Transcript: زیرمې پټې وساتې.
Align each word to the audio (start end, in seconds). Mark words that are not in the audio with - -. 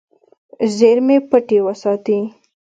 زیرمې 0.75 1.17
پټې 1.29 1.57
وساتې. 1.65 2.17